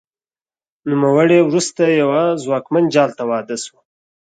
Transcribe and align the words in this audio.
نوموړې 0.89 1.39
وروسته 1.43 1.81
یوه 2.01 2.21
ځواکمن 2.43 2.83
جال 2.93 3.09
ته 3.17 3.23
واده 3.31 3.55
شوه 3.63 3.81